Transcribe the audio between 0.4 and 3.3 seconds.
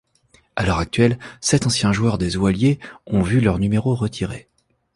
À l'heure actuelle, sept anciens joueurs des Oilers ont